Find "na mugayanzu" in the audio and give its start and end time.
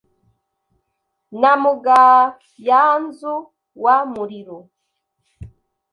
1.41-3.35